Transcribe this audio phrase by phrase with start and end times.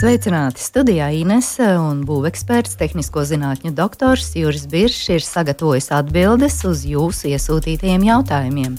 [0.00, 7.28] Sveicināti studijā Inese un būveksperts, tehnisko zinātņu doktors Juris Biršs ir sagatavojis atbildes uz jūsu
[7.34, 8.78] iesūtītajiem jautājumiem.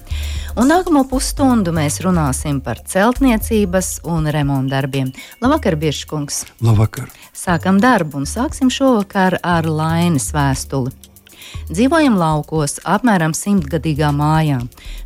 [0.58, 5.14] Un nākamo pusstundu mēs runāsim par celtniecības un remontdarbiem.
[5.46, 6.42] Labvakar, Birškungs!
[6.66, 7.14] Labvakar!
[7.38, 11.11] Sākam darbu un sāksim šovakar ar Lainas vēstuli.
[11.72, 14.60] Dzīvojam laukos, apmēram simtgadīgā mājā.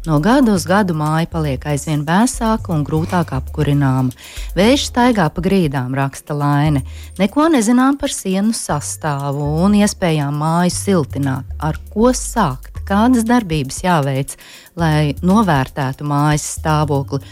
[0.07, 4.13] No gada uz gadu māja paliek aizvien vēsāka un grūtāk apkurināma.
[4.57, 6.85] Vējš staigā pa grīdām, raksta Laine.
[7.19, 11.51] Neko nezinām par sienu sastāvu un iespējām māju siltināt.
[11.59, 12.71] Ar ko sākt?
[12.85, 14.35] Kādas darbības jāveic,
[14.77, 17.23] lai novērtētu mājas stāvokli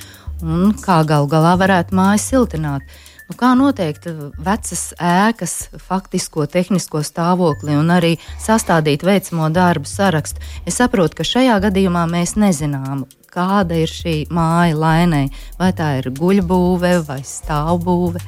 [0.41, 2.87] un kā gal galā varētu māju siltināt?
[3.34, 4.03] Nu, kā noteikt
[4.45, 10.43] vecas ēkas faktisko tehnisko stāvokli un arī sastādīt veicamo darbu sarakstu?
[10.70, 15.23] Es saprotu, ka šajā gadījumā mēs nezinām, kāda ir šī māja lainai.
[15.57, 18.21] Vai tā ir guļbūve vai stāvbūve.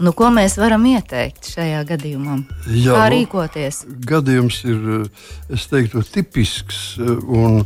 [0.00, 2.38] Nu, ko mēs varam ieteikt šajā gadījumā?
[2.72, 3.82] Jā, Kā rīkoties?
[4.08, 4.88] Gadījums ir,
[5.68, 7.60] teiktu, tipisks un,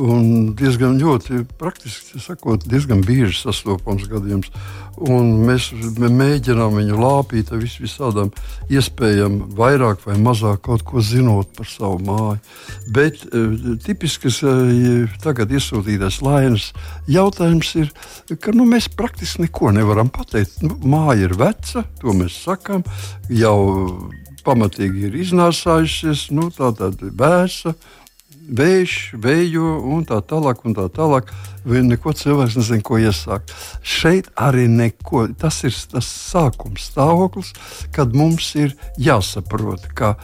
[0.00, 4.50] un diezgan ļoti, praktiski sakot, diezgan bieži sastopams gadījums.
[4.96, 5.68] Un mēs
[6.00, 8.30] mēģinām viņu lāpīt ar vis visādām
[8.72, 12.40] iespējām, vairāk vai mazāk kaut ko zinot par savu māju.
[12.96, 16.70] Bet uh, tipisks uh, tagad iesūtītais lainas
[17.12, 17.92] jautājums ir,
[18.40, 20.62] ka nu, mēs praktiski neko nevaram pateikt.
[20.64, 22.86] Nu, māja ir veca, to mēs sakām,
[23.28, 23.58] jau
[24.46, 27.74] pamatīgi ir iznāsājusies, nu, tā tad vēsa
[28.46, 30.64] vējš, vēju un tā tālāk.
[30.66, 31.30] Un tā tālāk.
[31.66, 33.54] Neko cilvēks nezina, ko iesākt.
[33.82, 35.26] Šeit arī neko.
[35.38, 37.54] Tas ir tas sākums stāvoklis,
[37.94, 40.14] kad mums ir jāsaprot, ka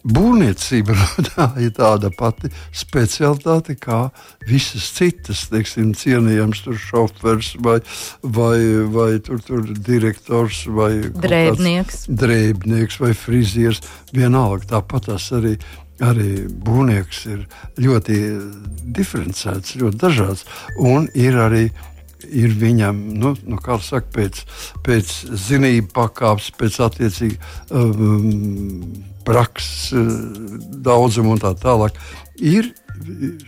[0.00, 0.94] būvniecība
[1.28, 4.00] tā ir tāda pati specialitāte kā
[4.48, 5.46] visas citas.
[5.52, 7.78] Teiksim, cienījams tur šofers vai,
[8.22, 8.56] vai,
[8.94, 12.06] vai tur, tur direktors vai drēbnieks.
[12.08, 13.84] drēbnieks vai frizieris.
[14.16, 15.56] Vienalga tāpat tas arī
[16.04, 17.44] arī būvnieks ir
[17.80, 18.18] ļoti
[18.96, 20.46] diferencēts, ļoti dažāds.
[20.76, 21.68] Un ir arī
[22.30, 24.42] ir viņam, nu, nu, kā saka, pēc,
[24.86, 25.12] pēc
[25.48, 27.38] zinību pakāpes, pēc attiecīgi
[27.72, 28.82] um,
[29.26, 30.10] prakses uh,
[30.84, 31.96] daudzuma un tā tālāk.
[32.40, 32.70] Ir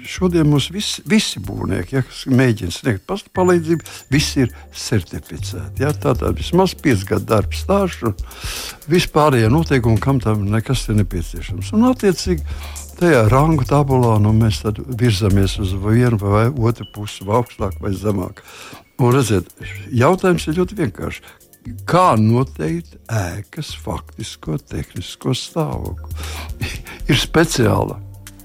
[0.08, 5.84] šodien mums visi, visi būvnieki, ja, kas mēģina sniegt palīdzību, visi ir certificēti.
[5.84, 8.16] Ja, Tātad vismaz 5 gadu darba stāsts un
[8.92, 11.72] vispārējie noteikumi, kam tam nekas ir nepieciešams.
[11.76, 12.44] Un, attiecīgi,
[13.00, 14.62] tajā rangu tabulā nu, mēs
[14.98, 18.42] virzamies uz vienu vai otru pusi, vai augstāk vai zemāk.
[18.98, 19.50] Un, redziet,
[19.92, 21.38] jautājums ir ļoti vienkāršs.
[21.86, 26.10] Kā noteikt ēkas faktisko tehnisko stāvokli?
[27.10, 28.00] ir speciāla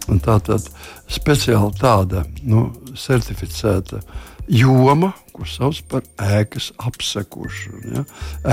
[0.07, 0.68] Tā tad
[1.12, 4.00] speciāli tāda nu, certificēta
[4.47, 7.81] joma, ko sauc par ēkas apsekošanu.
[7.97, 8.06] Ja?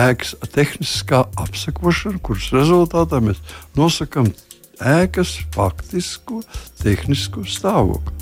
[0.09, 3.41] Ēkas tehniskā apsekošana, kuras rezultātā mēs
[3.79, 4.33] nosakām
[4.83, 6.43] ēkas faktisko
[6.83, 8.15] tehnisko stāvokli.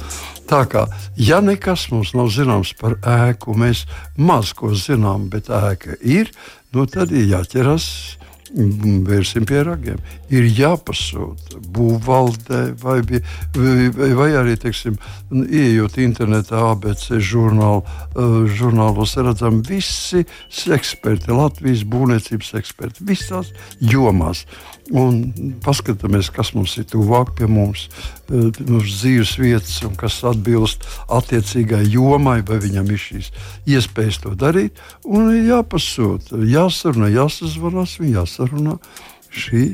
[0.50, 0.84] Tā kā
[1.16, 3.87] ja nekas mums nav zināms par ēku, mēs
[4.21, 6.28] maz ko zinām, bet ēka ir,
[6.76, 7.87] nu tad ir jāķeras
[8.53, 10.01] vērsim pie ragiem.
[10.33, 12.99] Ir jāpasūta būvvaldē, vai,
[13.57, 14.99] vai, vai arī, teiksim,
[15.33, 20.25] ieejot internetā, ABC žurnālu, uh, žurnālos, redzam, visi
[20.73, 24.47] eksperti, Latvijas būvniecības eksperti, visās jomās.
[24.91, 25.20] Un
[25.62, 27.84] paskatāmies, kas mums ir tuvāk pie mums,
[28.32, 33.31] uh, mūsu dzīves vietas, un kas atbilst attiecīgai jomai, vai viņam ir šīs
[33.71, 34.82] iespējas to darīt.
[35.06, 38.76] Un ir jāpasūta, jāsarunā, jāsazvanās, un jāsarunā
[39.31, 39.65] šī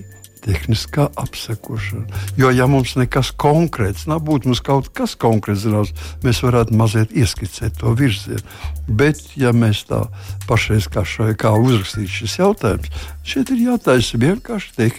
[0.45, 2.07] tehniskā apsekošana.
[2.39, 5.93] Jo, ja mums nekas konkrēts nav, būtu mums kaut kas konkrēts zināms,
[6.25, 8.43] mēs varētu mazliet ieskicēt to virzienu.
[8.89, 10.05] Bet, ja mēs tā
[10.49, 12.91] pašreiz kā, šai, kā uzrakstīt šis jautājums,
[13.29, 14.91] šeit ir jātaisa vienkārši te,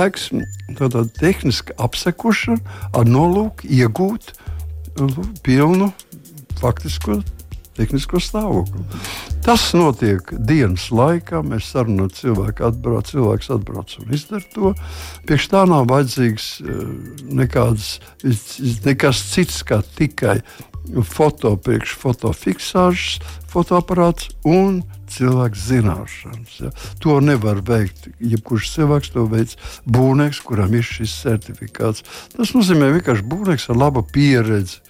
[0.00, 0.30] ēks,
[0.78, 2.60] tāda tehniska apsekošana
[2.92, 4.34] ar nolūku iegūt
[5.46, 5.92] pilnu
[6.60, 7.22] faktisko
[7.78, 8.84] tehnisko stāvokli.
[9.44, 11.42] Tas notiek dienas laikā.
[11.46, 14.72] Mēs sarunājam, cilvēks atbrauc, cilvēks atbrauc un izdara to.
[15.28, 16.82] Priekš tā nav vajadzīgs eh,
[17.40, 17.98] nekāds,
[18.86, 20.40] nekas cits kā tikai
[21.06, 23.20] foto, priekš fotofiksāžas,
[23.50, 24.80] fotoaparāts un
[25.10, 26.56] cilvēks zināšanas.
[26.62, 26.70] Ja.
[27.02, 28.08] To nevar veikt.
[28.22, 32.04] Jebkurš cilvēks to veids būvnieks, kuram ir šis certifikāts.
[32.34, 34.80] Tas nozīmē vienkārši būvnieks ar labu pieredzi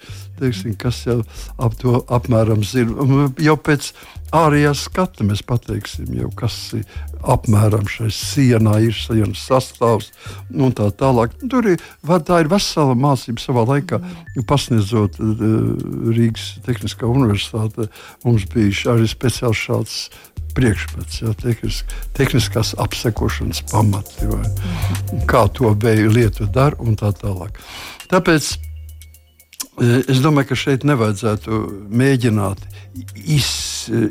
[0.41, 1.21] teiksim, kas jau
[1.61, 3.29] ap to apmēram zina.
[3.41, 3.91] Jau pēc
[4.35, 6.85] ārējā skata mēs pateiksim, jau, kas ir
[7.21, 10.09] apmēram šai sienā, ir sienas sastāvs
[10.51, 11.35] un tā tālāk.
[11.51, 14.01] Tur ir, var, tā ir vesela mācība savā laikā.
[14.49, 15.45] Pasniedzot uh,
[16.09, 17.89] Rīgas Tehniskā universitāte,
[18.25, 19.99] mums bija arī speciāls šāds
[20.55, 21.83] priekšmets, ja, tehnis,
[22.17, 27.59] tehniskās apsekošanas pamati, vai, kā to vēju lietu dara un tā tālāk.
[28.11, 28.51] Tāpēc
[29.79, 31.59] es domāju, ka šeit nevajadzētu
[31.95, 32.63] mēģināt
[33.23, 33.47] iz,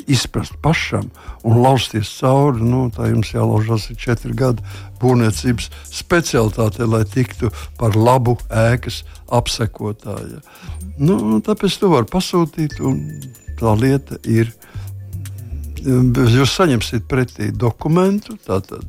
[0.09, 1.11] izprast pašam
[1.45, 2.63] un lausties cauri.
[2.65, 4.65] Nu, tā jums jālaužas ir četri gadi
[5.01, 10.41] būvniecības specialitāte, lai tiktu par labu ēkas apsekotāju.
[11.01, 13.05] Nu, tāpēc to var pasūtīt, un
[13.61, 14.51] tā lieta ir
[15.81, 18.85] Jūs saņemsiet pretī dokumentu, tātad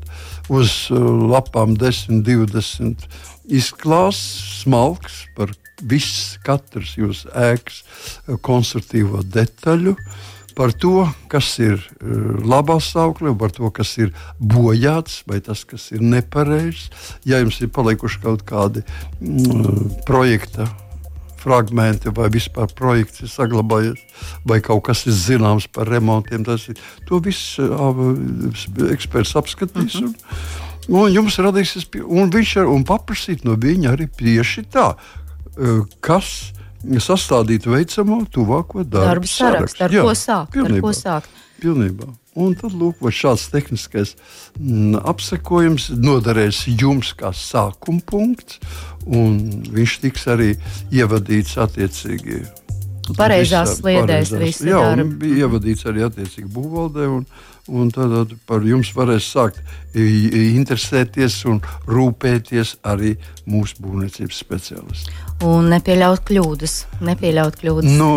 [0.53, 0.99] uz uh,
[1.31, 3.07] lapām 10, 20
[3.49, 9.95] izklāsts, smalks par visu katras jūsu ēkas uh, konstruktīvo detaļu.
[10.53, 15.89] Par to, kas ir uh, labā stāvoklī, par to, kas ir bojāts, vai tas, kas
[15.95, 16.91] ir nepareizs.
[17.25, 18.85] Ja jums ir palikuši kaut kādi
[19.19, 20.69] mm, projekta
[21.43, 23.99] fragmenti vai vispār projekts ir saglabājies,
[24.47, 26.45] vai kaut kas ir zināms par remontiem.
[26.47, 26.79] Tas ir
[27.09, 27.59] to viss
[28.93, 29.99] eksperts apskatīs.
[29.99, 30.13] Uh -huh.
[30.87, 34.93] un, un jums radīsies, un viņš un paprasīt no viņa arī tieši tā,
[36.03, 36.33] kas
[37.03, 41.41] sastādīt veicamo tuvāko darbu, darbu sarakstu, ar, Jā, ko sākt, pilnībā, ar ko sākt.
[41.63, 42.09] Pilnībā.
[42.33, 44.15] Un tad lūk, šāds tehniskais
[44.57, 48.57] m, apsekojums noderēs jums kā sākuma punkts,
[49.05, 49.37] un
[49.69, 50.55] viņš tiks arī
[50.91, 52.41] ievadīts attiecīgi.
[53.17, 54.63] Pareizās sliedēs viss.
[54.63, 57.09] Jā, un bija ievadīts arī attiecīgi būvvaldē.
[57.11, 57.25] Un,
[57.67, 59.59] un tad par jums varēs sākt
[59.95, 63.13] interesēties un rūpēties arī
[63.49, 65.15] mūsu būvniecības speciālisti.
[65.43, 66.75] Un nepieļaut kļūdas.
[67.03, 67.95] Nepieļaut kļūdas.
[67.99, 68.11] Nu,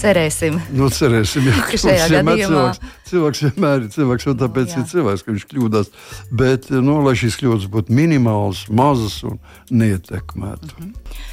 [0.00, 0.58] cerēsim.
[0.72, 4.82] Nu, cerēsim jā, šajā gadījumā cilvēks, cilvēks vienmēr ir cilvēks, un tāpēc jā.
[4.82, 5.96] ir cilvēks, ka viņš kļūdās.
[6.44, 10.76] Bet, nu, lai šīs kļūdas būtu minimālas, mazas un neietekmētas.
[10.78, 11.26] Mm -hmm.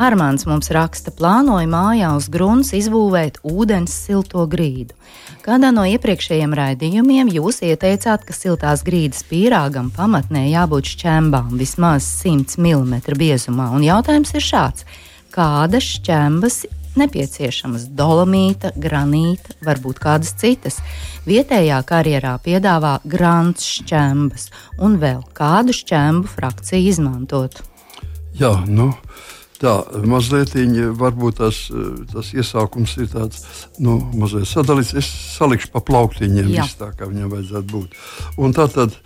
[0.00, 4.96] Armāns mums raksta, plānoja mājā uz grunts izbūvēt ūdens silto grīdu.
[5.44, 12.56] Kādā no iepriekšējiem raidījumiem jūs ieteicāt, ka siltās grīdas pīrāgam pamatnē jābūt šķembām vismaz 100
[12.62, 14.86] mm biezumā, un jautājums ir šāds:
[15.34, 16.62] kādas šķembas
[16.96, 20.80] nepieciešamas dolomīta, granīta, varbūt kādas citas.
[21.28, 24.48] Vietējā karjerā piedāvā grants šķembas
[24.80, 27.62] un vēl kādu šķembu frakciju izmantot.
[28.36, 28.92] Jā, nu,
[29.62, 29.72] Tā
[30.10, 30.56] mazliet
[30.98, 31.58] varbūt tas,
[32.10, 33.44] tas iesākums ir tāds
[33.78, 34.94] nu, mazliet sadalīts.
[34.98, 37.94] Es salikšu pa plauktiņiem, visu tā kā viņam vajadzētu būt.
[38.42, 38.96] Un tā tad,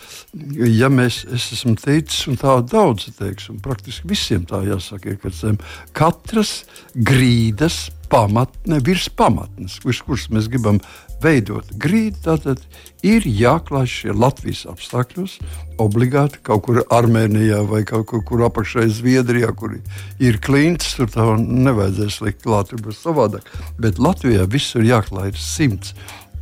[0.56, 5.52] ja mēs, es esmu teicis, un tā daudz teiks, un praktiski visiem tā jāsaka, ka
[5.96, 6.62] katras
[6.94, 10.80] grīdas pamatne, virs pamatnes, virs kuras mēs gribam
[11.22, 12.62] veidot grīdu, tad
[13.06, 15.38] ir jāklāj šie Latvijas apstākļos.
[15.82, 19.78] Obligāti kaut kur Armēnijā vai kaut kur, apakšā Zviedrijā, kur
[20.22, 23.48] ir klints, tur tā nevajadzēs likt klāt, tur būs savādāk.
[23.80, 25.96] Bet Latvijā viss ir jāklāj ar simts.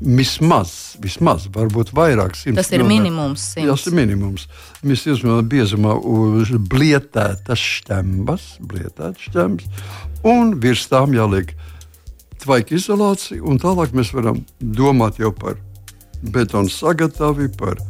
[0.05, 2.35] Vismaz, vismaz, varbūt vairāk.
[2.57, 3.45] Tas ir minimums.
[3.57, 4.49] Jā, tas ir minimums.
[4.83, 5.95] Mēs izmantojam biezumā
[6.73, 9.87] blietētas šķembas, blietētas šķembas,
[10.29, 11.55] un virs tām jāliek
[12.45, 15.59] tvaika izolācija, un tālāk mēs varam domāt jau par
[16.25, 17.81] betonu sagatavi, par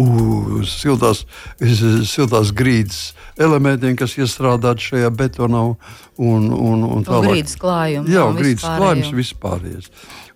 [0.00, 1.22] uz siltās,
[2.08, 5.62] siltās grīdas elementiem, kas iestrādāti šajā betonā.
[6.14, 7.30] Un, un, un tālāk.
[7.30, 8.10] un grīdas klājums.
[8.10, 9.90] Jā, grīdas klājums vispārējais.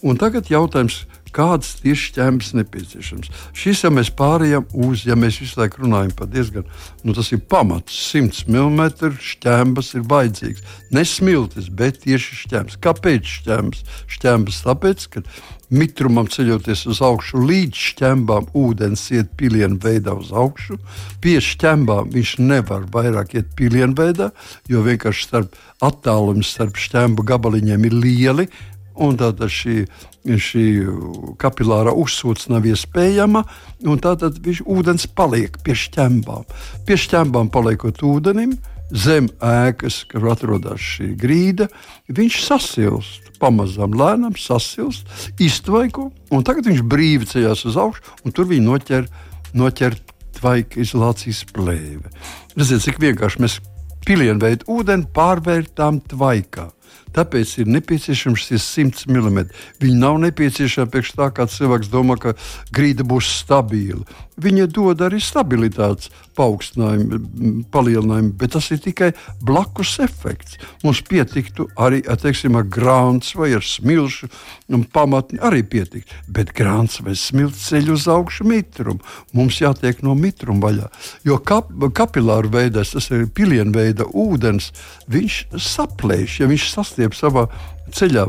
[0.06, 3.32] Un tagad jautājums, kādas tieši ķēmas nepieciešams.
[3.56, 6.66] Šis jau mēs pārējām uz, ja mēs visu laiku runājam par diezgan,
[7.04, 10.64] nu tas ir pamats, 100 mm šķēmas ir vajadzīgs.
[10.94, 12.80] Ne smiltis, bet tieši šķēmas.
[12.84, 13.86] Kāpēc šķēmas?
[14.18, 15.24] Šķēmas tāpēc, ka
[15.68, 20.78] mitrumam ceļoties uz augšu, līdz šķembām ūdens iet pilienu veidā uz augšu.
[21.24, 24.30] Pie šķembām viņš nevar vairāk iet pilienu veidā,
[24.68, 28.48] jo vienkārši starp attālums starp šķembu gabaliņiem ir lieli.
[28.98, 29.84] Un tātad šī
[30.36, 30.64] šī
[31.40, 33.44] kapilāra uzsūce nav iespējama,
[33.88, 36.44] un tātad viņš ūdens paliek pie šķembām.
[36.84, 38.56] Pie šķembām paliekot ūdenim,
[38.90, 41.68] zem ēkas, kur atrodas šī grīda,
[42.08, 43.24] viņš sasilst.
[43.38, 45.06] Pamazām, lēnām sasilst,
[45.38, 49.06] iztvaiko, un tagad viņš brīvi ceļās uz augšu, un tur viņi noķer,
[49.54, 49.94] noķer
[50.40, 52.10] tvaika izolācijas plēve.
[52.58, 53.60] Redziet, cik vienkārši mēs
[54.02, 56.66] pilienu veidu ūdeni pārvērtām tvaikā.
[57.16, 59.44] Tāpēc ir nepieciešams šis 100 mm.
[59.82, 62.34] Viņi nav nepieciešami priekš tā, kā cilvēks domā, ka
[62.74, 64.04] grīda būs stabila.
[64.38, 69.10] Viņa dod arī stabilitātes paaugstinājumu, palielinājumu, bet tas ir tikai
[69.42, 70.58] blakus efekts.
[70.84, 74.28] Mums pietiktu arī teiksim, ar grāmatu vai ar smilšu
[74.94, 76.14] pamatni arī pietikt.
[76.30, 79.02] Bet grāmatas vai smilts ceļ uz augšu mitrumu.
[79.34, 80.90] Mums jātiek no mitruma vaļā.
[81.26, 84.70] Jo kap, kapilāru veidā, tas ir pilienu veida ūdens,
[85.10, 87.48] viņš saplēš, ja viņš sastiep savā
[87.94, 88.28] ceļā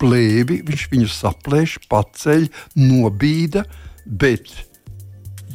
[0.00, 2.48] plēvi, viņš viņu saplēš, paceļ,
[2.80, 3.66] nobīda.
[4.06, 4.48] Bet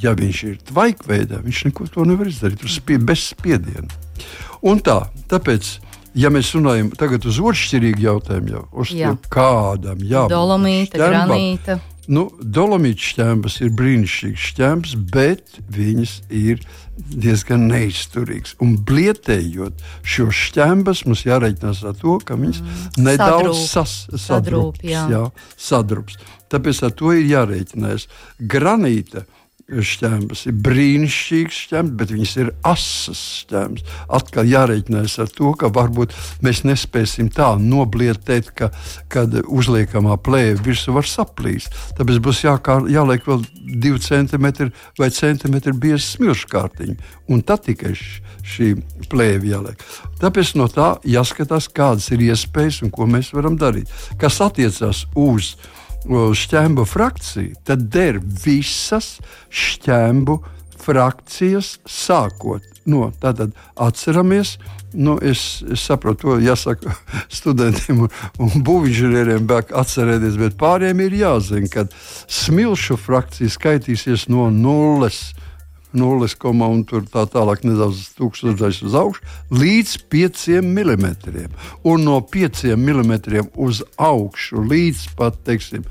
[0.02, 3.90] ja viņš ir tvaikveidā, viņš neko to nevar izdarīt spie, bez spiediena.
[4.66, 5.76] Un tā, tāpēc,
[6.18, 9.16] ja mēs runājam tagad uz otršķirīgu jautājumu, jau uz Jā.
[9.32, 11.82] kādam jābūt dolomīta, granīta.
[12.06, 16.62] Nu, Dolomīta šķēmas ir brīnišķīgs šķēmas, bet viņas ir
[16.96, 18.54] diezgan neizturīgas.
[18.62, 23.08] Un blietējot šo šķēmas, mums jārēķinās ar to, ka viņas mm.
[23.08, 25.08] nedaudz sas, sadrūps, jā.
[25.12, 25.24] Jā,
[25.58, 26.20] sadrūps.
[26.54, 28.06] Tāpēc ar to ir jārēķinās.
[28.54, 29.26] Granīta
[29.66, 33.86] šķēmas ir brīnišķīgs šķēmas, bet viņas ir asas šķēmas.
[34.14, 36.14] Atkal jārēķinās ar to, ka varbūt
[36.46, 38.70] mēs nespēsim tā noblietēt, ka,
[39.10, 41.74] kad uzliekamā plēve virsū var saplīst.
[41.98, 43.42] Tāpēc būs jākār, jāliek vēl
[43.86, 44.70] 2 cm
[45.00, 46.98] vai centimetri bieza smilšu kārtiņa,
[47.34, 47.96] un tad tikai
[48.46, 48.76] šī
[49.10, 49.82] plēve jāliek.
[50.22, 53.90] Tāpēc no tā jāskatās, kādas ir iespējas un ko mēs varam darīt.
[54.22, 55.56] Kas attiecas uz
[56.06, 59.18] šķēmu frakciju, tad der visas
[59.50, 60.40] šķēmu
[60.86, 62.64] frakcijas sākot.
[62.86, 64.60] No, tātad atceramies,
[64.94, 66.94] nu, es, es saprotu, to jāsaka
[67.40, 71.88] studentiem un, un būvniecībiem, atcerēties, bet pārējiem ir jāzina, ka
[72.30, 75.32] smilšu frakcija skaitīsies no nulles
[75.96, 76.30] 0,
[76.68, 81.08] un tā tālāk nedaudz tūkstošais uz augšu, līdz 5 mm.
[81.84, 83.14] Un no 5 mm
[83.56, 85.86] uz augšu līdz pat teiksim,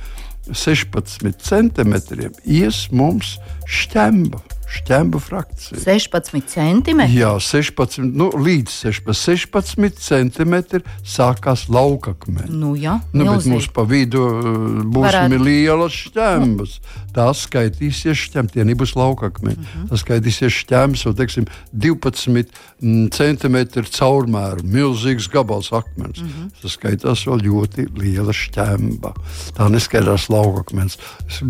[0.53, 4.43] 16 centimetriem ies mums šķemba
[4.75, 5.79] šķembu frakcija.
[5.81, 7.21] 16 centimetri?
[7.21, 12.51] Jā, 16, nu, līdz 16, 16 centimetri sākās laukakmeņi.
[12.53, 14.51] Nu, jā, nu, bet mums pa vidu uh,
[14.83, 15.41] būs Varētu.
[15.45, 16.79] lielas šķembas.
[17.15, 19.57] Tās skaitīsies šķembas, tie nebūs laukakmeņi.
[19.57, 19.83] Uh mhm.
[19.83, 19.89] -huh.
[19.91, 26.19] Tas skaitīsies šķembas, un, teiksim, 12 mm, centimetri caurmēru, milzīgs gabals akmens.
[26.19, 26.43] Uh mhm.
[26.43, 26.63] -huh.
[26.63, 29.15] Tas skaitās vēl ļoti liela šķemba.
[29.57, 30.99] Tā neskaidrās laukakmens.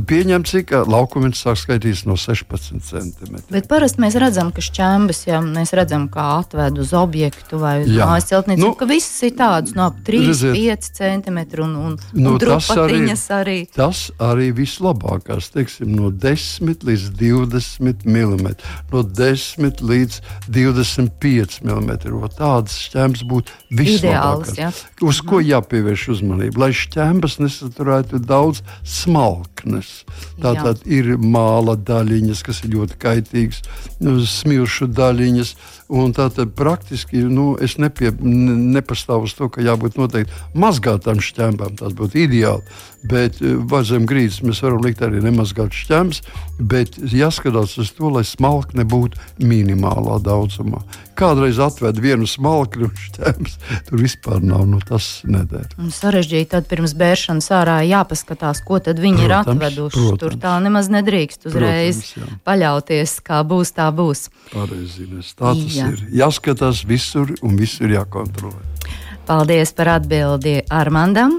[0.06, 3.52] Pieņemts, ka laukakmens sāk skaitīs no 16 centimetriem centimetri.
[3.54, 7.92] Bet parasti mēs redzam, ka šķēmas, ja mēs redzam, kā atved uz objektu vai uz
[7.94, 12.70] mājas celtniecību, nu, ka visas ir tādas no 3-5 centimetri un, un, nu, un tas
[12.76, 13.00] arī,
[13.36, 13.58] arī.
[13.74, 18.54] Tas arī vislabākās, teiksim, no 10 līdz 20 mm,
[18.92, 20.20] no 10 līdz
[20.50, 21.92] 25 mm.
[22.34, 24.54] Tādas šķēmas būtu vislabākās.
[24.54, 25.48] Ideāls, uz ko mhm.
[25.52, 26.66] jāpievērš uzmanība?
[26.66, 30.02] Lai šķēmas nesaturētu daudz smalknes.
[30.42, 30.98] Tātad jā.
[30.98, 33.62] ir māla daļiņas, kas ir ļoti kaitīgas,
[34.04, 35.54] nu, smilšu daļiņas.
[36.14, 41.76] Tātad praktiski nu, es nepie, nepastāvu uz to, ka jābūt noteikti mazgātām šķēmbām.
[41.78, 42.64] Tas būtu ideāli.
[43.04, 46.22] Bet eh, zem grīdas mēs varam likt arī nemazgāt šķēmas,
[46.58, 50.80] bet jāskatās uz to, lai smalkne būtu minimālā daudzumā.
[51.18, 53.58] Kādreiz atved vienu smalkni un šķēmas,
[53.88, 54.64] tur vispār nav.
[54.64, 55.68] Nu, tas neder.
[55.92, 60.00] Sarežģīti tad pirms bēršanas ārā jāpaskatās, ko tad viņi protams, ir atveduši.
[60.00, 60.22] Protams.
[60.24, 64.28] Tur tā nemaz nedrīkst uzreiz protams, paļauties, kā būs, tā būs.
[64.54, 65.34] Pareizinās.
[65.36, 65.92] Tā tas Jā.
[65.92, 66.06] ir.
[66.24, 68.64] Jāskatās visur un visur jākontrolē.
[69.28, 71.38] Paldies par atbildi Armandam!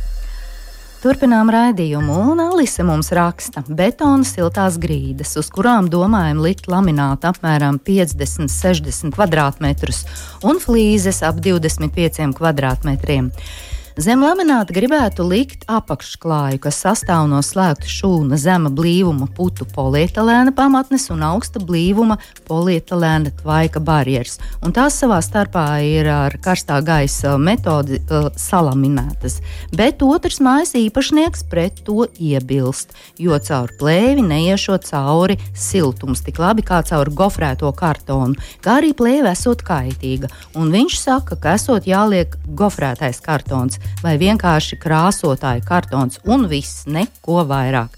[1.01, 7.79] Turpinām raidījumu, un Alise mums raksta betona siltās grīdas, uz kurām domājam likt laminātu apmēram
[7.81, 9.95] 50-60 km2
[10.45, 13.17] un flīzes ap 25 km2.
[13.99, 21.09] Zem lamināta gribētu likt apakšklāju, kas sastāv no slēgta šūna, zema blīvuma putu polietilēna pamatnes
[21.11, 22.15] un augsta blīvuma
[22.47, 24.37] polietilēna tvaika barjeras.
[24.63, 29.41] Un tās savā starpā ir ar karstā gaisa metodi uh, salaminētas.
[29.75, 36.63] Bet otrs mājas īpašnieks pret to iebilst, jo caur plēvi neiešot cauri siltums tik labi
[36.63, 40.31] kā caur gofrēto kartonu, kā arī plēve esot kaitīga.
[40.55, 47.45] Un viņš saka, ka esot jāliek gofrētais kartons vai vienkārši krāsotāja kartons un viss, neko
[47.49, 47.97] vairāk.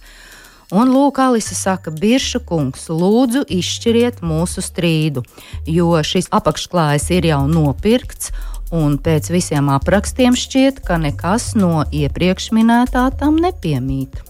[0.73, 5.21] Un lūk, Alise saka, Birša kungs, lūdzu, izšķiriet mūsu strīdu,
[5.69, 8.31] jo šis apakšklājs ir jau nopirkts,
[8.73, 14.23] un pēc visiem aprakstiem šķiet, ka nekas no iepriekš minētā tam nepiemīt.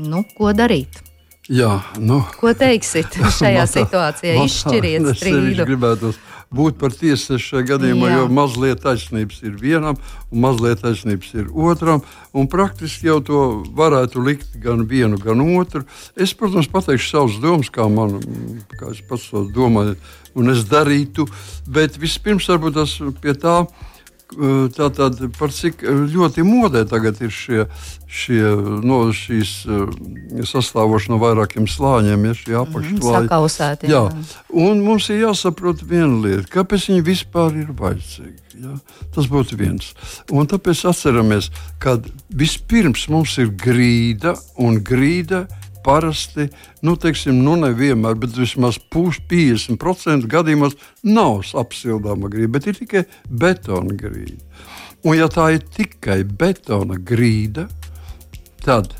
[0.00, 1.02] Nu, ko darīt?
[1.50, 4.36] Jā, nu, Ko teiksit šajā situācijā?
[4.46, 5.56] Izšķiriet strīdu.
[5.58, 6.12] Es gribētu
[6.54, 8.20] būt par tiesu šajā gadījumā, Jā.
[8.20, 9.98] jo mazliet taisnības ir vienam,
[10.30, 12.02] un mazliet taisnības ir otram.
[12.34, 13.42] Un praktiski jau to
[13.76, 15.84] varētu likt gan vienu, gan otru.
[16.16, 18.18] Es, protams, pateikšu savas domas, kā man
[18.74, 19.94] kā es pats to domāju,
[20.34, 21.28] un es darītu.
[21.70, 23.62] Bet vispirms varbūt tas pie tā.
[24.30, 27.64] Tātad, par cik ļoti modē tagad ir šie,
[28.06, 28.42] šie
[28.86, 33.26] no šīs eh, sastāvoši no vairākiem slāņiem, ja šie apakšslāņi.
[33.26, 33.90] Sakausēti.
[33.90, 34.04] Jā,
[34.54, 38.38] un mums ir jāsaprot viena lieta, kāpēc viņi vispār ir vajadzīgi.
[38.60, 38.76] Ja?
[39.14, 39.90] Tas būtu viens.
[40.30, 41.50] Un tāpēc atceramies,
[41.82, 41.96] ka
[42.30, 45.46] vispirms mums ir grīda un grīda.
[45.84, 46.48] Parasti,
[46.84, 53.96] nu, teiksim, nu nevienmēr, bet vismaz 50% gadījumos nav apsildāma grīda, bet ir tikai betona
[53.96, 54.40] grīda.
[55.00, 57.68] Un, ja tā ir tikai betona grīda,
[58.64, 58.92] tad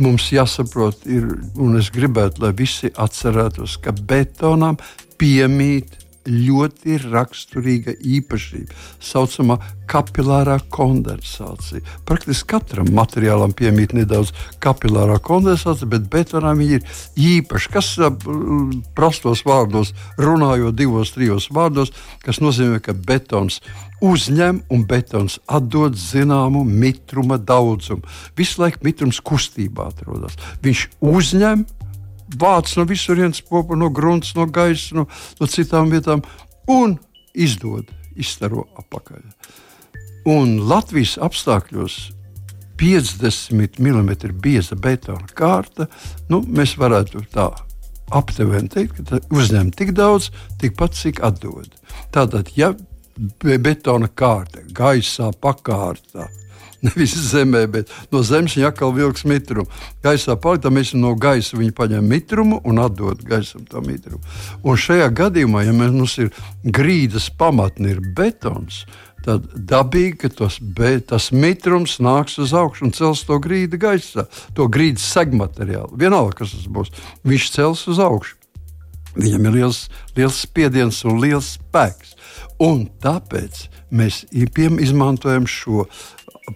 [0.00, 1.28] mums jāsaprot, ir,
[1.60, 4.80] un es gribētu, lai visi atcerētos, ka betonam
[5.20, 9.58] piemīt ļoti raksturīga īpašība, tā saucamā
[9.90, 11.82] kapilārā kondensācija.
[12.08, 14.32] Praktiski katram materiālam piemīt nedaudz
[14.64, 17.72] kapilārā kondensācija, bet betonā viņa ir īpaša.
[17.74, 17.92] Kas
[18.96, 21.92] prastos vārdos, runājot divos, trijos vārdos,
[22.24, 23.60] kas nozīmē, ka betons
[24.04, 28.04] uzņem un betons atdod zināmu mitruma daudzumu.
[28.36, 30.36] Visu laiku mitrums kustībā atrodas.
[30.64, 31.64] Viņš uzņem
[32.40, 35.06] vāc no visurienes popa, no grunts, no gaisa, no,
[35.40, 36.24] no citām vietām
[36.70, 36.98] un
[37.34, 39.22] izdod, izstaro apakaļ.
[40.30, 41.98] Un Latvijas apstākļos
[42.80, 44.10] 50 mm
[44.42, 45.86] bieza betona kārta,
[46.30, 47.50] nu, mēs varētu tā
[48.14, 51.70] aptuveni teikt, ka uzņem tik daudz, tikpat cik atdod.
[52.14, 52.72] Tātad, ja
[53.40, 56.28] betona kārta gaisā pakārta,
[56.84, 59.68] nevis zemē, bet no zemes viņa atkal vilks mitrumu.
[60.04, 64.22] Gaisā paliek, mēs no gaisa viņa paņem mitrumu un atdod gaisam to mitrumu.
[64.62, 66.30] Un šajā gadījumā, ja mums ir
[66.64, 68.84] grīdas pamatni, ir betons,
[69.24, 74.26] tad dabīgi, ka tos, be, tas mitrums nāks uz augšu un cels to grīdu gaisā,
[74.56, 75.94] to grīdas segmateriālu.
[76.00, 76.92] Vienalga, kas tas būs,
[77.24, 78.36] viņš cels uz augšu.
[79.14, 79.84] Viņam ir liels,
[80.16, 82.13] liels spiediens un liels spēks.
[82.62, 84.24] Un tāpēc mēs
[84.78, 85.88] izmantojam šo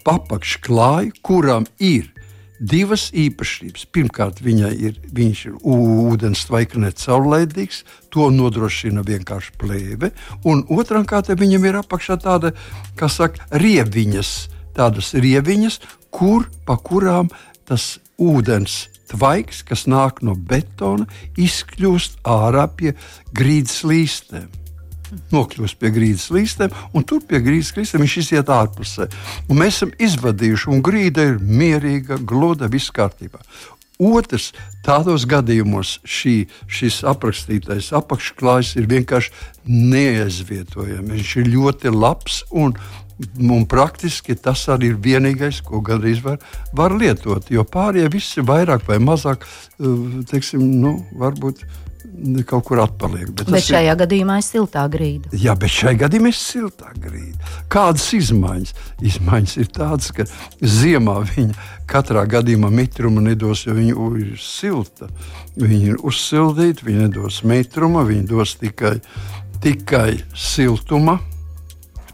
[0.07, 2.13] apakšklāju, kuram ir
[2.59, 3.87] divas īpašības.
[3.95, 10.13] Pirmkārt, ir, viņš ir ūdens tvaika necaurlaidīgs, to nodrošina vienkārši plēve.
[10.45, 12.53] Un otrām kārtām viņam ir apakšā tāda,
[12.99, 14.33] kā saka, rieviņas,
[14.77, 15.81] tādas rieviņas,
[16.11, 17.31] kur, pa kurām
[17.69, 21.07] tas ūdens tvaiks, kas nāk no betona,
[21.39, 22.95] izkļūst ārā pie
[23.33, 24.58] grīdas līstēm
[25.33, 29.09] nokļūst pie grīdas līstiem, un tur pie grīdas līstiem viņš iziet ārpusē.
[29.49, 33.43] Un mēs esam izvadījuši, un grīda ir mierīga, gluda, viss kārtībā.
[33.99, 34.53] Otrs,
[34.87, 39.33] tādos gadījumos šī, šis aprakstītais apakšklājs ir vienkārši
[39.67, 41.11] neaizvietojams.
[41.11, 42.77] Viņš ir ļoti labs un,
[43.43, 46.39] un praktiski tas arī ir vienīgais, ko gandrīz var,
[46.79, 47.51] var lietot.
[47.51, 49.49] Jo pārējie visi vairāk vai mazāk,
[50.31, 51.67] teiksim, nu, varbūt
[52.49, 53.31] kaut kur atpaliek.
[53.31, 55.31] Bet, bet šajā ir, gadījumā ir siltā grīda.
[55.37, 57.53] Jā, bet šajā gadījumā ir siltā grīda.
[57.73, 58.75] Kādas izmaiņas?
[59.11, 60.27] Izmaiņas ir tādas, ka
[60.59, 65.11] ziemā viņa katrā gadījumā mitrumu nedos, jo viņa ir silta.
[65.59, 68.99] Viņa ir uzsildīta, viņa nedos mitruma, viņa dos tikai,
[69.65, 71.19] tikai siltuma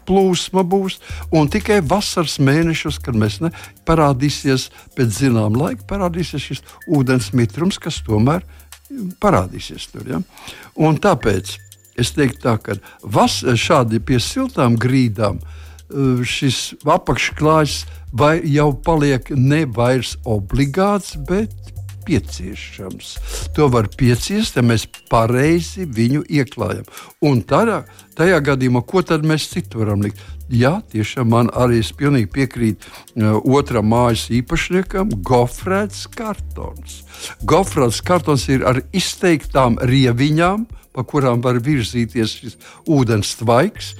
[0.05, 0.99] plūsma būs.
[1.33, 3.49] Un tikai vasaras mēnešos, kad mēs ne,
[3.89, 8.64] parādīsies pēc zināma laika, parādīsies šis ūdens mitrums, kas tomēr ir
[9.21, 10.07] parādīsies tur.
[10.09, 10.21] Ja?
[10.75, 11.57] Un tāpēc
[11.99, 17.83] es teiktu, tā, ka vas, šādi pie siltām grīdām eh, šis apakšklājs
[18.47, 21.51] jau paliek ne vairs obligāts, bet
[22.05, 23.15] pieciešams.
[23.57, 26.85] To var pieciest, ja mēs pareizi viņu ieklājam.
[27.25, 27.83] Un tādā,
[28.17, 30.21] tajā gadījumā, ko tad mēs citu varam likt?
[30.45, 36.99] Jā, tiešām man arī es pilnīgi piekrītu uh, otram mājas īpašniekam, gofrēts kartons.
[37.49, 43.95] Gofrēts kartons ir ar izteiktām rieviņām, pa kurām var virzīties šis ūdens tvaiks,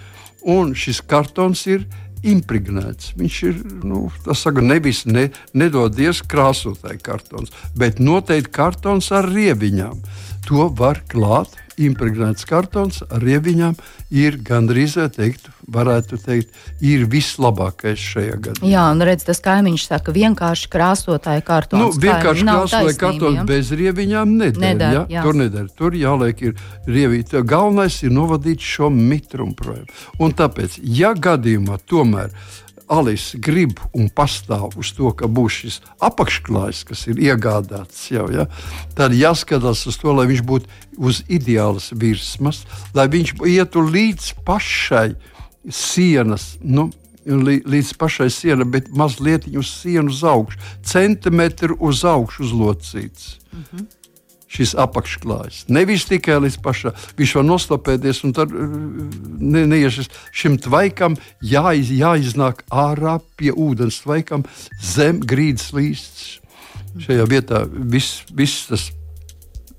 [0.46, 1.88] un šis kartons ir
[2.26, 3.16] impregnēts.
[3.18, 4.06] Viņš ir, nu,
[4.38, 10.02] saka, nevis ne, nedodies krāsotāji kartons, bet noteikti kartons ar rieviņām.
[10.46, 13.76] To var klāt impregnēts kartons ar riebiņām
[14.16, 16.54] ir gandrīz teikt, varētu teikt,
[16.86, 18.72] ir vislabākais šajā gadījumā.
[18.72, 21.98] Jā, un redz, tas kaimiņš saka, vienkārši krāsotāja kartons.
[21.98, 23.48] Nu, vienkārši krāsotāja kartons ja?
[23.50, 24.66] bez riebiņām nedara.
[24.66, 25.24] nedar, ja?
[25.26, 25.72] Tur nedara.
[25.78, 27.34] Tur jāliek ir rievīt.
[27.46, 29.90] Galvenais ir novadīt šo mitrumu projām.
[30.22, 32.32] Un tāpēc, ja gadījumā tomēr
[32.92, 38.46] Alise grib un pastāv uz to, ka būs šis apakšklājs, kas ir iegādāts jau, ja,
[38.98, 45.10] tad jāskatās uz to, lai viņš būtu uz ideālas virsmas, lai viņš ietu līdz pašai
[45.70, 46.56] sienas.
[46.62, 46.92] Nu,
[47.26, 53.40] Līdz pašai sienai, bet mazliet uz sienas uz augšu, centimetru uz augšu uzlocīts.
[53.50, 53.95] Mm -hmm
[54.56, 55.66] šis apakšklājs.
[55.74, 58.76] Nevis tikai līdz pašam, viņš var nostopēties un tad uh,
[59.40, 64.46] ne, neiešas šim tvaikam, jāiz, jāiznāk ārā pie ūdens tvaikam
[64.82, 66.28] zem grīdas līsts.
[67.06, 68.90] Šajā vietā viss, viss tas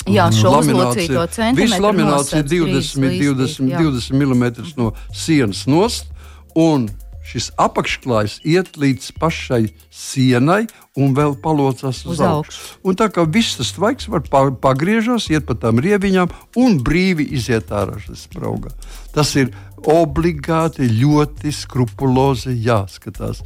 [0.07, 1.65] Jā, šo uzlocīto centimetru.
[1.65, 4.45] Viss lamināts ir 20, 20, 20 mm
[4.79, 6.12] no sienas nost,
[6.55, 6.87] un
[7.27, 10.65] šis apakšklājs iet līdz pašai sienai
[10.97, 12.61] un vēl palocās uz, uz augšu.
[12.87, 14.25] Un tā kā viss tas tvaiks var
[14.62, 18.73] pagriežas, iet pa tām rieviņām un brīvi iziet ārā šis spraugā.
[19.17, 19.53] Tas ir
[19.87, 23.43] obligāti ļoti skrupulozi jāskatās.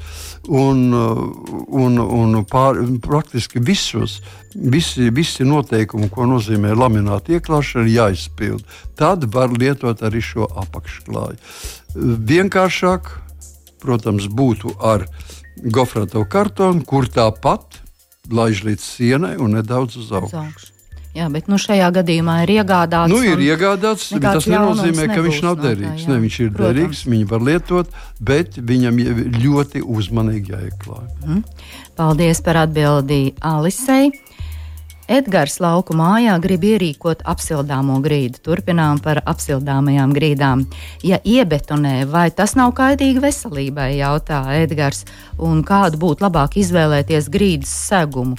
[0.46, 4.20] Un, un, un pār, praktiski visos,
[4.54, 8.78] visi, visi noteikumi, ko nozīmē lamināta ieklāšana, ir jāizpild.
[8.98, 11.38] Tad var lietot arī šo apakšklāju.
[12.30, 13.10] Vienkāršāk
[13.82, 15.06] protams, būtu ar
[15.60, 17.80] gofrēto kartonu, kur tāpat
[18.30, 20.36] laiž līdz sienai un nedaudz uz augšu.
[20.36, 20.76] Uz augšu.
[21.10, 23.10] Jā, bet nu, šajā gadījumā ir iegādāts.
[23.10, 26.04] Nu, ir iegādāts, bet tas nenozīmē, ka viņš nav derīgs.
[26.04, 26.68] No tā, ne, viņš ir Protams.
[26.68, 27.96] derīgs, viņu var lietot,
[28.30, 29.00] bet viņam
[29.40, 31.08] ļoti uzmanīgi jāieklāj.
[31.26, 31.40] Mm.
[31.98, 34.12] Paldies par atbildi Alisei.
[35.10, 38.38] Edgars lauku mājā grib ierīkot apsildāmo grīdu.
[38.46, 40.62] Turpinām par apsildāmajām grīdām.
[41.02, 45.02] Ja iebetonē, vai tas nav kaitīgi veselībai, jautā Edgars,
[45.34, 48.38] un kādu būtu labāk izvēlēties grīdas segumu?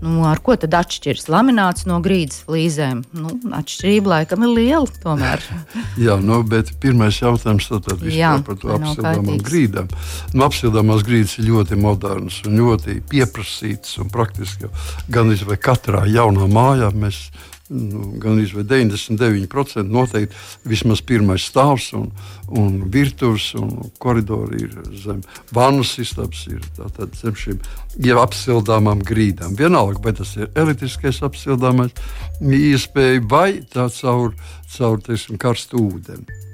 [0.00, 3.02] Nu, ar ko tad atšķiras lamināts no grīdas flīzēm?
[3.16, 5.00] Nu, atšķirība laikam ir liela.
[5.02, 5.44] Tomēr.
[6.06, 9.90] Jā, nu, bet pirmais jautājums tad Jā, par to apsildāmām grīdām.
[10.32, 13.98] Nu, apsildāmās grīdas ir ļoti modernas un ļoti pieprasītas.
[14.00, 14.72] Un praktiski
[15.12, 17.26] gan izvēlēt katrā jaunā mājā mēs
[17.70, 22.10] nu, gan arī 99% noteikti vismaz pirmais stāvs un,
[22.50, 25.22] un virtuves un koridori ir zem
[25.54, 27.62] vannas istabas, ir tātad zem šīm
[28.06, 29.56] jau apsildāmām grīdām.
[29.58, 31.94] Vienalga, vai tas ir elektriskais apsildāmais
[32.42, 34.34] iespēja vai tā caur,
[34.76, 36.49] caur teiksim, karstu ūdeni.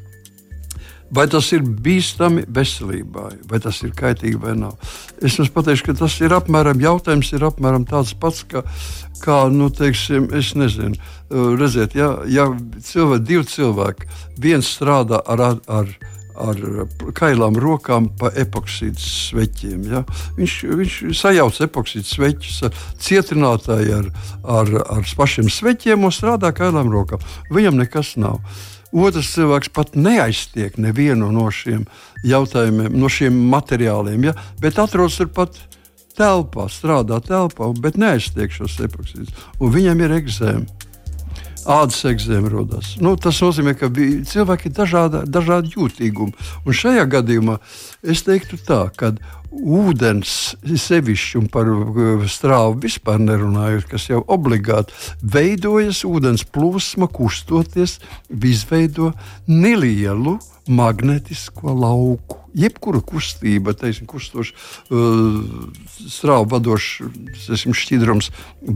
[1.15, 4.75] Vai tas ir bīstami veselībai, vai tas ir kaitīgi vai nav?
[5.23, 8.65] Es jums pateikšu, ka tas ir apmēram jautājums, ir apmēram tāds pats, ka,
[9.23, 10.99] kā, nu, teiksim, es nezinu,
[11.31, 12.49] redziet, ja, ja
[12.91, 14.11] cilvēki, divi cilvēki,
[14.43, 15.97] viens strādā ar, ar, ar
[16.37, 16.61] ar
[17.17, 19.87] kailām rokām pa epoksīdu sveķiem.
[19.91, 20.03] Ja?
[20.37, 24.11] Viņš, viņš sajauc epoksīdu sveķus ar cietinātāju, ar,
[24.59, 27.23] ar, ar pašiem sveķiem un strādā kailām rokām.
[27.53, 28.43] Viņam nekas nav.
[28.97, 31.85] Otrs cilvēks pat neaiztiek nevienu no šiem
[32.25, 34.37] jautājumiem, no šiem materiāliem, ja?
[34.63, 35.59] bet atrodas turpat
[36.17, 39.47] telpā, strādā telpā, bet neaiztiek šos epoksīdus.
[39.61, 40.83] Viņam ir eksēma.
[41.67, 42.93] Ādas eksēma rodas.
[43.03, 46.47] Nu, tas nozīmē, ka cilvēki ir dažādi, dažādi jūtīgumi.
[46.63, 47.57] Un šajā gadījumā
[48.07, 49.11] es teiktu tā, ka
[49.57, 57.99] ūdens sevišķi un par uh, strāvu vispār nerunājot, kas jau obligāti veidojas, ūdens plūsma kustoties,
[58.31, 59.13] izveido
[59.49, 62.43] nelielu magnetisko lauku.
[62.57, 64.55] Jebkura kustība, teiksim, kustoša,
[64.89, 65.41] uh,
[66.09, 67.05] strāva vadošs
[67.77, 68.31] šķidrums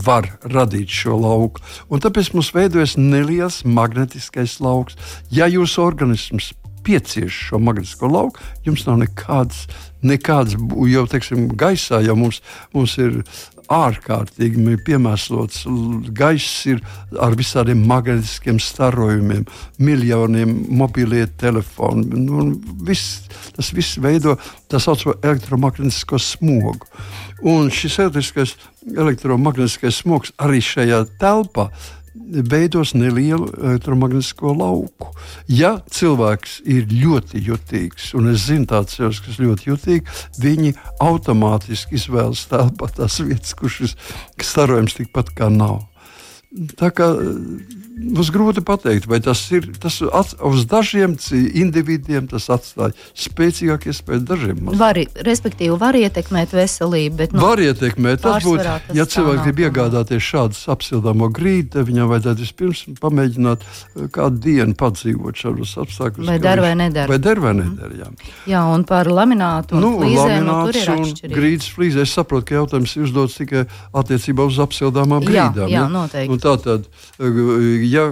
[0.05, 1.65] var radīt šo lauku.
[1.89, 4.99] Un tāpēc mums veidojas neliels magnetiskais lauks.
[5.33, 6.53] Ja jūsu organisms
[6.87, 9.67] piecieš šo magnetisko lauku, jums nav nekādas,
[10.03, 10.57] nekādas
[10.91, 12.43] jau teiksim, gaisā, jau mums,
[12.75, 13.23] mums ir
[13.71, 15.63] ārkārtīgi piemērots.
[16.17, 16.81] Gaiss ir
[17.23, 19.47] ar visādiem magnetiskiem starojumiem,
[19.79, 22.09] miljoniem mobilie telefoni.
[22.27, 22.49] Nu,
[22.87, 24.37] viss, tas viss veido
[24.71, 26.91] tā saucamo elektromagnētisko smogu.
[27.47, 28.01] Un šis
[28.91, 31.71] elektromagnētiskais smogs arī šajā telpā
[32.51, 35.11] veidos nelielu elektromagnētisko lauku.
[35.49, 41.99] Ja cilvēks ir ļoti jutīgs, un es zinu tādu cilvēku, kas ļoti jutīgi, viņi automātiski
[41.99, 43.97] izvēlas telpā tās vietas, kur šis
[44.45, 45.83] starojums tikpat kā nav.
[46.79, 47.13] Tā kā
[48.01, 54.23] Mums grūti pateikt, vai tas ir tas ats, uz dažiem individiem tas atstāja spēcīgāku iespēju,
[54.25, 54.81] dažiem mazāk.
[54.81, 57.19] Var, respektīvi, var ietekmēt veselību.
[57.19, 58.23] Bet, nu, var ietekmēt.
[58.25, 64.09] Tas būtu, ja cilvēks grib iegādāties šādu apsildāmo grīdu, tad viņam vajadzētu vispirms pamēģināt eh,
[64.15, 66.31] kādu dienu padzīvot šādos apstākļos.
[66.31, 67.11] Vai der vai nedara.
[67.11, 68.09] Vai der vai nedara, jā.
[68.49, 71.37] jā, un par laminātu un nu, flīzēm, nu, tur ir atšķirība.
[71.37, 73.67] Grīdas flīzē, es saprotu, ka jautājums ir uzdots tikai
[74.01, 75.69] attiecībā uz apsildāmām grīdām.
[75.69, 76.33] Jā, jā, noteikti.
[76.33, 76.89] Un tā tad,
[77.21, 78.07] eh, ja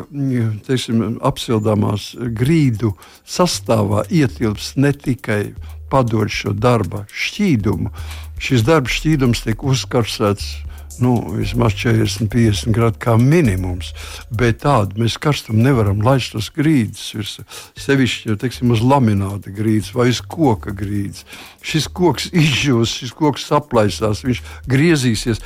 [0.67, 2.95] teiksim, apsildāmās grīdu
[3.29, 5.55] sastāvā ietilps ne tikai
[5.91, 7.93] padot šo darba šķīdumu,
[8.43, 10.51] šis darba šķīdums tiek uzkarsēts
[11.03, 13.93] nu, vismaz 40, 50 grādi kā minimums.
[14.31, 17.39] Bet tādu mēs karstumu nevaram laist uz grīdas.
[17.79, 21.25] Sevišķi teiksim, uz lamināta grīdas vai uz koka grīdas.
[21.65, 25.43] Šis koks izžūs, šis koks saplaisās, viņš griezīsies.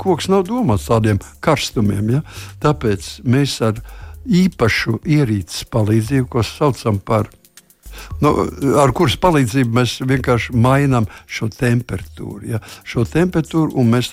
[0.00, 2.16] Koks nav domāts tādiem karstumiem.
[2.18, 2.24] Ja?
[2.62, 3.82] Tāpēc mēs ar
[4.22, 7.30] īpašu ierīces palīdzību, ko saucam par
[8.22, 8.32] nu,
[8.82, 12.42] ar kuras palīdzību mēs vienkārši mainām šo temperatūru.
[12.54, 12.62] Ja?
[12.88, 14.12] Šo temperatūru un mēs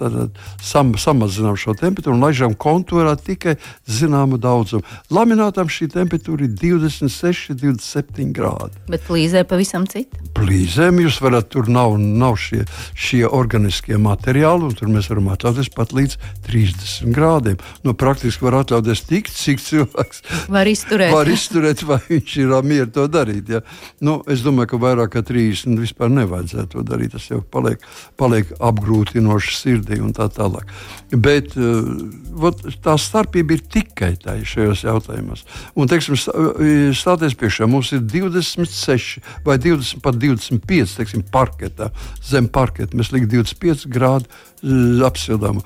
[0.63, 3.57] sam, samazinām šo temperatūru un laižam kontūrā tikai
[3.89, 4.85] zināmu daudzumu.
[5.13, 8.83] Laminātam šī temperatūra ir 26, 27 grādi.
[8.89, 10.21] Bet plīzē pavisam cita.
[10.39, 12.63] Plīzēm jūs varat, tur nav, nav šie,
[12.97, 17.59] šie organiskie materiāli, un tur mēs varam atļauties pat līdz 30 grādiem.
[17.83, 21.13] Nu, praktiski var atļauties tik, cik cilvēks var izturēt.
[21.13, 23.49] var izturēt, vai viņš ir mieru to darīt.
[23.51, 23.61] Ja?
[24.05, 27.13] Nu, es domāju, ka vairāk kā 30 vispār nevajadzētu to darīt.
[27.15, 27.83] Tas jau paliek,
[28.19, 30.69] paliek apgrūtinoši sirdī un tā tālāk.
[31.11, 35.45] Bet uh, tā starpība ir tikai tā šajos jautājumos.
[35.75, 41.91] Un, teiksim, stāties priekšā, mums ir 26 vai 20, pat 25 teiksim, parketā,
[42.25, 42.97] zem parketa.
[42.97, 45.65] Mēs liekam 25 grādu uh, apsildāmu.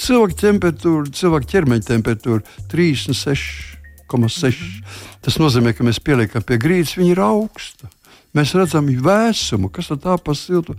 [0.00, 3.79] Cilvēka temperatūra, cilvēka ķermeņa temperatūra 36
[4.10, 4.82] 1,6.
[5.24, 7.90] Tas nozīmē, ka mēs pieliekam pie grīdas, viņa ir augsta.
[8.36, 10.76] Mēs redzam vēsumu, kas tā pa siltu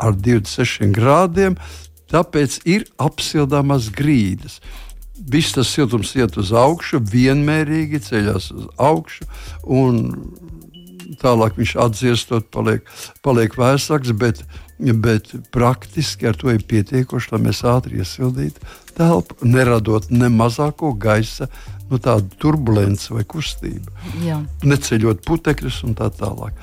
[0.00, 1.56] ar 26 grādiem.
[2.12, 4.58] Tāpēc ir apsildāmas grīdas.
[5.16, 9.28] Viss tas siltums iet uz augšu, vienmērīgi ceļās uz augšu,
[9.70, 10.00] un
[11.22, 12.84] tālāk viņš atdziestot, paliek,
[13.24, 14.42] paliek vēsāks, bet,
[14.82, 18.66] bet praktiski ar to ir pietiekoši, lai mēs ātri iesildītu
[18.96, 21.48] telpu, neradot ne mazāko gaisa
[21.92, 23.92] nu, tāda turbulence vai kustība.
[24.24, 24.38] Jā.
[24.64, 26.56] Neceļot putekļus un tā tālāk.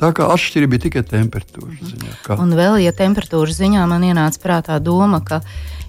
[0.00, 1.88] Tā kā atšķirība ir tikai temperatūras mhm.
[1.92, 2.18] ziņā.
[2.26, 2.38] Kā?
[2.42, 5.42] Un vēl, ja temperatūras ziņā man ienāca prātā doma, ka,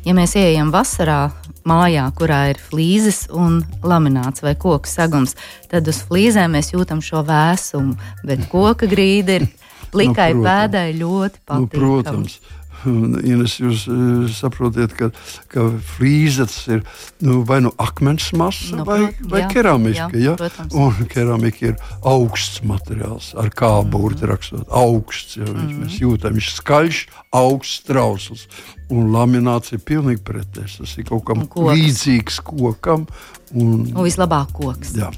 [0.06, 1.28] ja mēs ieejam vasarā
[1.68, 5.36] mājā, kurā ir flīzes un lamināts vai koku segums,
[5.72, 9.50] tad uz flīzēm mēs jūtam šo vēsumu, bet koka grīda ir
[9.98, 11.66] plikai nu, pēdai ļoti patīkama.
[11.66, 12.40] Nu, protams.
[12.86, 15.10] Ines, jūs uh, saprotat, ka,
[15.52, 15.64] ka
[15.96, 16.84] flīzes ir
[17.26, 19.00] nu, vai nu akmens masa, nu, vai,
[19.32, 20.08] vai jā, keramika.
[20.14, 20.68] Jā, ja?
[20.78, 24.32] Un keramika ir augsts materiāls, ar kā burti mm.
[24.32, 24.68] rakstot.
[24.70, 25.84] Augsts, ja, mm.
[25.84, 27.04] mēs jūtam, viņš skaļš,
[27.42, 28.46] augsts, trausls.
[28.94, 30.78] Un lamināts ir pilnīgi pretējs.
[30.80, 33.10] Tas ir kaut kam līdzīgs kokam.
[33.58, 34.94] Un, un vislabāk koks.
[34.96, 35.10] Jā.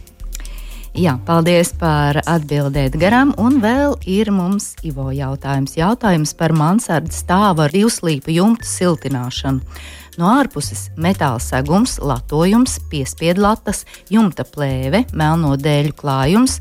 [0.99, 3.29] Jā, paldies par atbildēt garām.
[3.39, 5.77] Un vēl ir mums Ivo jautājums.
[5.77, 9.79] Jautājums par mansardas stāvu ar divslīpu jumtu siltināšanu.
[10.19, 16.57] No ārpuses metāla segums, latojums, piespiedu latas, jumta plēve, melno dēļu klājums,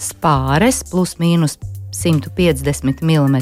[0.00, 1.58] spāres plus mīnus
[1.92, 3.36] 150 mm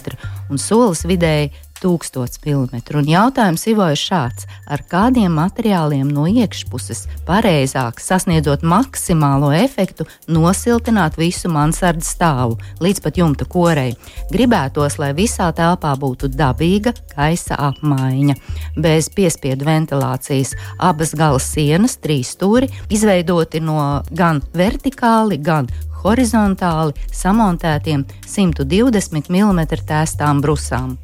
[0.51, 2.81] un solis vidēji 1000 mm.
[2.99, 11.19] Un jautājums Ivo ir šāds: ar kādiem materiāliem no iekšpuses pareizāk sasniedzot maksimālo efektu, nosiltināt
[11.21, 13.93] visu mansardas stāvu līdz pat jumta korei?
[14.33, 18.39] Gribētos, lai visā telpā būtu dabīga gaisa apmaiņa,
[18.77, 20.57] bez piespiedu ventilācijas.
[20.79, 25.71] Abas gala sienas, trīs stūri, izveidoti no gan vertikāli, gan
[26.03, 30.99] horizontāli samontētiem 120 mm tēstām brusām.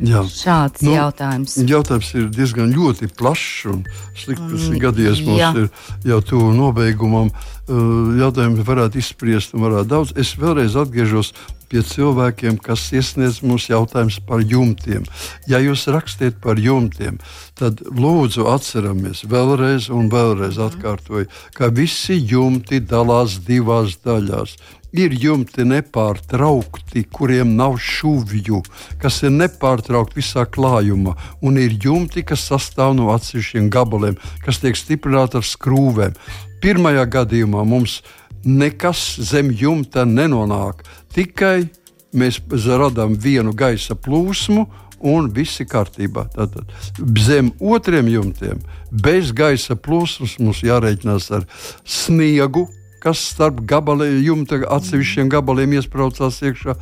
[0.00, 0.22] Jā.
[0.26, 1.56] Šāds nu, jautājums.
[1.68, 2.72] Jautājums ir diezgan
[3.18, 3.82] plašs un
[4.16, 4.50] slikti.
[4.50, 5.50] Tas ir gadījies mums jā.
[5.56, 7.32] ir jau tuvu nobeigumam.
[7.68, 10.14] Jautājumi varētu izspriest un varētu daudz.
[10.18, 11.32] Es vēlreiz atgriežos
[11.72, 15.06] pie cilvēkiem, kas iesniedz mums jautājumus par jumtiem.
[15.48, 17.16] Ja jūs rakstiet par jumtiem,
[17.56, 20.68] tad lūdzu atceramies vēlreiz un vēlreiz mhm.
[20.68, 24.58] atkārtoju, ka visi jumti dalās divās daļās
[24.92, 28.62] ir jumti nepārtraukti, kuriem nav šūvju,
[29.02, 34.78] kas ir nepārtraukti visā klājumā, un ir jumti, kas sastāv no atsevišķiem gabaliem, kas tiek
[34.78, 36.18] stiprināti ar skrūvēm.
[36.62, 38.00] Pirmajā gadījumā mums
[38.44, 41.68] nekas zem jumta nenonāk, tikai
[42.12, 44.66] mēs radām vienu gaisa plūsmu
[45.02, 46.28] un viss ir kārtībā.
[46.34, 46.70] Tātad
[47.18, 48.60] zem otriem jumtiem,
[48.92, 51.48] bez gaisa plūsmas, mums jārēķinās ar
[51.82, 52.68] sniegu,
[53.02, 56.76] kas starp gabaliem, jumta atsevišķiem gabaliem iesprādzās iekšā.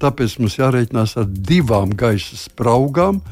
[0.00, 3.22] Tāpēc mums jārēķinās ar divām gaisa spraugām,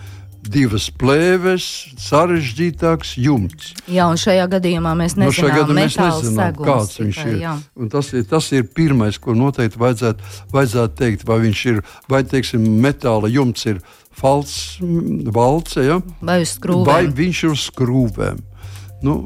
[0.49, 1.65] divas plēves,
[2.01, 3.73] sarežģītāks jumts.
[3.91, 7.89] Jā, un šajā gadījumā mēs nu, nezinām, no mēs nezinām segums, kāds viņš ir.
[7.93, 8.27] Tas, ir.
[8.31, 11.27] tas ir pirmais, ko noteikti vajadzētu, vajadzētu teikt.
[11.29, 13.83] Vai viņš ir, vai teiksim, metāla jumts ir
[14.19, 14.79] falss,
[15.35, 16.01] valce, ja?
[16.23, 16.41] vai,
[16.87, 18.41] vai viņš ir uz skrūvēm.
[19.05, 19.19] Nu,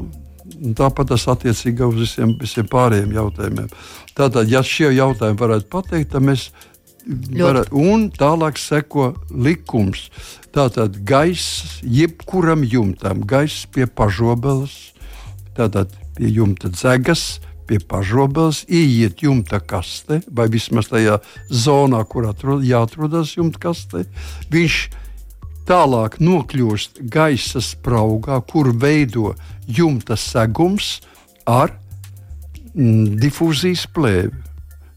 [0.79, 3.71] Tāpat tas attiecīgi uz visiem, visiem pārējiem jautājumiem.
[4.17, 6.51] Tātad, ja šie jautājumi varētu pateikt, tad mēs
[7.39, 10.09] varam, un tālāk seko likums.
[10.53, 14.93] Tātad gaiss jebkuram jumtam, gaiss pie pažobeles,
[15.57, 22.67] tātad pie jumta dzegas, pie pažobeles, ieiet jumta kastē, vai vismaz tajā zonā, kur atrod,
[22.67, 24.05] jāatrodas jumta kastē.
[24.53, 24.83] Viņš
[25.69, 29.35] tālāk nokļūst gaisa spraugā, kur veido
[29.67, 31.01] jumta segums
[31.49, 31.75] ar
[32.75, 34.39] mm, difūzijas plēvi.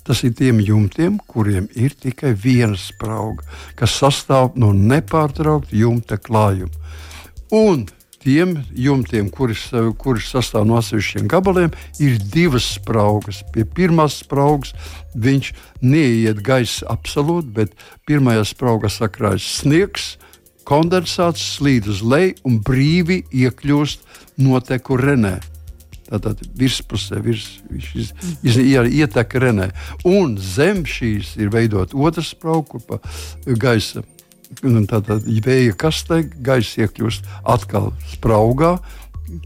[0.05, 3.41] Tas ir tiem jumtiem, kuriem ir tikai viena sprauga,
[3.73, 6.69] kas sastāv no nepārtraukta jumta klājuma.
[7.49, 7.87] Un
[8.25, 13.43] tiem jumtiem, kuras sastāv no atsevišķiem gabaliem, ir divas spraugas.
[13.53, 14.73] Pie pirmās spraugas
[15.13, 15.51] viņš
[15.85, 17.73] neiet gaisa absolūti, bet
[18.09, 20.15] pirmajā spraugā sakrājas sniegs,
[20.65, 24.05] kondensāts slīd uz leju un brīvi iekļūst
[24.41, 25.37] noteku renē.
[26.05, 28.11] Tātad virspusē virs, iz,
[28.45, 29.71] iz, ietek renē.
[30.05, 32.99] Un zem šīs ir veidot otrs sprauku pa
[33.45, 34.05] gaisa.
[34.61, 38.75] Tātad vēja kastē gaisa iekļūst atkal spraugā,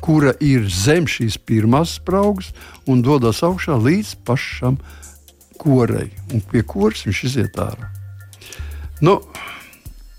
[0.03, 2.51] kura ir zem šīs pirmās spraugas
[2.89, 4.75] un dodas augšā līdz pašam
[5.59, 6.09] korei.
[6.33, 7.87] Un pie koras viņš iziet ārā.
[8.99, 9.21] Nu,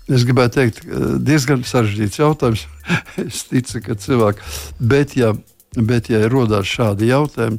[0.09, 0.81] Es gribētu teikt,
[1.21, 2.65] diezgan sarežģīts jautājums.
[3.27, 4.51] es ticu, ka cilvēki.
[4.79, 5.35] Bet, ja
[5.71, 7.55] Bet, ja rodas šādi jautājumi,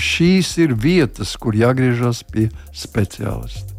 [0.00, 3.74] šīs ir vietas, kur jāgriežas pie speciālista.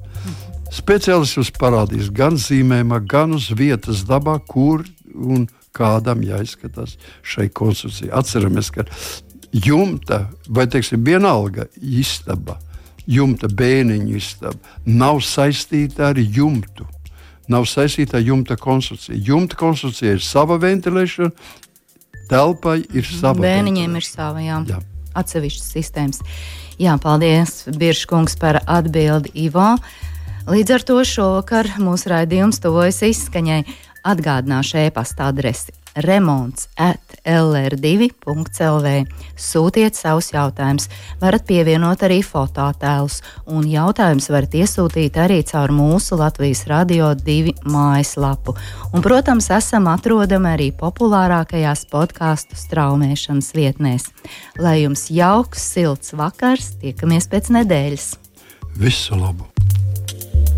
[0.70, 4.84] Speciālists jums parādīs gan zīmējumā, gan uz vietas dabā, kur
[5.16, 6.94] un kādam jāizskatās
[7.26, 8.12] šai konstrukcijai.
[8.14, 8.86] Atceramies, ka
[9.50, 12.60] jumta vai teiksim, vienalga istaba,
[13.10, 16.86] jumta bēniņu istaba nav saistīta ar jumtu.
[17.52, 19.20] Nav saistīta ar jumta konstrukciju.
[19.28, 21.30] Jumta konstrukcija ir sava ventilēšana,
[22.32, 23.38] telpai ir sava.
[23.46, 24.60] Bērniņiem ir sava, jā.
[24.70, 24.82] jā.
[25.16, 26.22] Atsevišķas sistēmas.
[26.82, 29.76] Jā, paldies, Biržkungs, par atbildi Ivo.
[30.50, 33.64] Līdz ar to šovakar mūsu raidījums tuvojas izskaņai.
[34.06, 38.94] Atgādināšu e-pasta adresi remonts at lr2.lv.
[39.36, 40.90] Sūtiet savus jautājumus,
[41.22, 48.56] varat pievienot arī fototēlus, un jautājumus varat iesūtīt arī caur mūsu Latvijas Radio 2 mājaslapu.
[48.94, 54.12] Un, protams, esam atrodami arī populārākajās podkāstu straumēšanas vietnēs.
[54.60, 58.14] Lai jums jauks, silts vakars, tiekamies pēc nedēļas!
[58.76, 59.48] Visu labu!